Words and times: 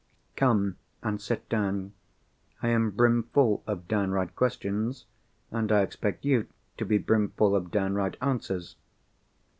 Come, 0.35 0.77
and 1.03 1.21
sit 1.21 1.47
down. 1.47 1.93
I 2.63 2.69
am 2.69 2.89
brimful 2.89 3.61
of 3.67 3.87
downright 3.87 4.35
questions; 4.35 5.05
and 5.51 5.71
I 5.71 5.81
expect 5.83 6.25
you 6.25 6.47
to 6.79 6.85
be 6.87 6.97
brimful 6.97 7.55
of 7.55 7.69
downright 7.69 8.17
answers." 8.19 8.77